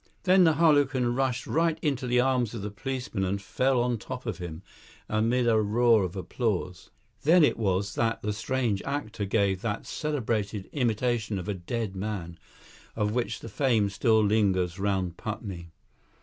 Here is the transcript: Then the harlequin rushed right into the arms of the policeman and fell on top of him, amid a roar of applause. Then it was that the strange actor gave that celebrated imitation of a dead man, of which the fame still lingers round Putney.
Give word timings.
Then 0.23 0.45
the 0.45 0.53
harlequin 0.53 1.13
rushed 1.13 1.45
right 1.45 1.77
into 1.83 2.07
the 2.07 2.19
arms 2.19 2.55
of 2.55 2.63
the 2.63 2.71
policeman 2.71 3.23
and 3.23 3.39
fell 3.39 3.79
on 3.79 3.99
top 3.99 4.25
of 4.25 4.39
him, 4.39 4.63
amid 5.07 5.47
a 5.47 5.59
roar 5.61 6.01
of 6.03 6.15
applause. 6.15 6.89
Then 7.21 7.43
it 7.43 7.55
was 7.55 7.93
that 7.93 8.23
the 8.23 8.33
strange 8.33 8.81
actor 8.81 9.25
gave 9.25 9.61
that 9.61 9.85
celebrated 9.85 10.67
imitation 10.71 11.37
of 11.37 11.47
a 11.47 11.53
dead 11.53 11.95
man, 11.95 12.39
of 12.95 13.11
which 13.13 13.41
the 13.41 13.47
fame 13.47 13.91
still 13.91 14.25
lingers 14.25 14.79
round 14.79 15.17
Putney. 15.17 15.69